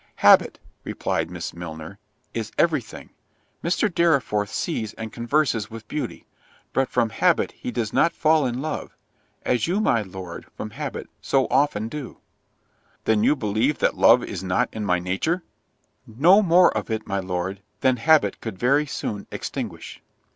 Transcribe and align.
"Habit," 0.25 0.57
replied 0.83 1.29
Miss 1.29 1.53
Milner, 1.53 1.99
"is 2.33 2.51
every 2.57 2.81
thing—Mr. 2.81 3.87
Dorriforth 3.87 4.49
sees 4.49 4.95
and 4.95 5.13
converses 5.13 5.69
with 5.69 5.87
beauty, 5.87 6.25
but 6.73 6.89
from 6.89 7.11
habit 7.11 7.51
he 7.51 7.69
does 7.69 7.93
not 7.93 8.11
fall 8.11 8.47
in 8.47 8.63
love; 8.63 8.97
as 9.43 9.67
you, 9.67 9.79
my 9.79 10.01
Lord, 10.01 10.47
from 10.57 10.71
habit, 10.71 11.07
so 11.21 11.45
often 11.51 11.87
do." 11.87 12.17
"Then 13.05 13.23
you 13.23 13.35
believe 13.35 13.77
that 13.77 13.95
love 13.95 14.23
is 14.23 14.43
not 14.43 14.69
in 14.73 14.85
my 14.85 14.97
nature?" 14.97 15.43
"No 16.07 16.41
more 16.41 16.75
of 16.75 16.89
it, 16.89 17.05
my 17.05 17.19
Lord, 17.19 17.61
than 17.81 17.97
habit 17.97 18.41
could 18.41 18.57
very 18.57 18.87
soon 18.87 19.27
extinguish." 19.29 20.01